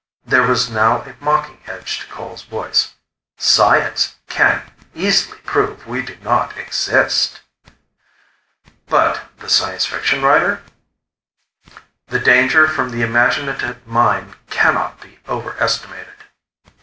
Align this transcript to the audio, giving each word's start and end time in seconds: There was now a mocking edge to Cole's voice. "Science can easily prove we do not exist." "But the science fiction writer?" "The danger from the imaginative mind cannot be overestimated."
There 0.25 0.41
was 0.41 0.67
now 0.67 1.03
a 1.03 1.13
mocking 1.23 1.59
edge 1.67 1.99
to 1.99 2.07
Cole's 2.07 2.41
voice. 2.41 2.95
"Science 3.37 4.15
can 4.27 4.63
easily 4.95 5.37
prove 5.43 5.85
we 5.85 6.01
do 6.01 6.17
not 6.23 6.57
exist." 6.57 7.41
"But 8.87 9.21
the 9.37 9.47
science 9.47 9.85
fiction 9.85 10.23
writer?" 10.23 10.63
"The 12.07 12.17
danger 12.19 12.67
from 12.67 12.89
the 12.89 13.03
imaginative 13.03 13.85
mind 13.85 14.35
cannot 14.49 14.99
be 14.99 15.19
overestimated." 15.29 16.23